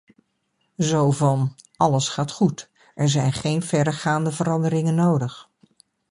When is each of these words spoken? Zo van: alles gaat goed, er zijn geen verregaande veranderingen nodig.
Zo 0.77 1.11
van: 1.11 1.55
alles 1.77 2.09
gaat 2.09 2.31
goed, 2.31 2.69
er 2.95 3.09
zijn 3.09 3.33
geen 3.33 3.61
verregaande 3.63 4.31
veranderingen 4.31 4.95
nodig. 4.95 5.49